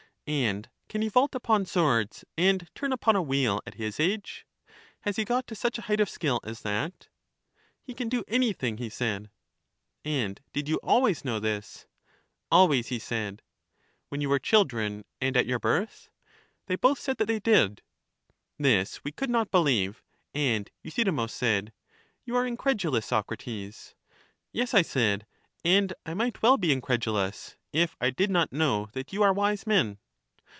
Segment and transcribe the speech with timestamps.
[0.27, 4.45] And can he vault upon swords, and turn upon a wheel, at his age?
[5.01, 7.09] has he got to such a height of skill as that?
[7.81, 9.29] He can do anything, he said.
[10.05, 11.85] And did you always know this?
[12.49, 13.41] Always, he said.
[14.07, 16.09] When you were children, and at your birth?
[16.67, 17.81] They both said that they did.
[18.57, 20.01] This we could not believe.
[20.33, 21.73] And Euthydemus said:
[22.23, 23.95] You are incredulous, Socrates.
[24.53, 25.25] Yes, I said,
[25.65, 29.67] and I might well be incredulous, if I did not know that you are wise
[29.67, 29.97] men.